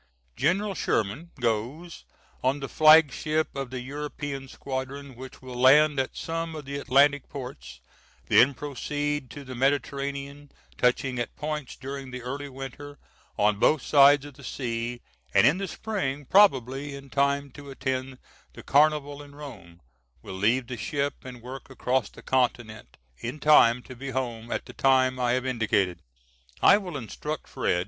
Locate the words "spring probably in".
15.67-17.11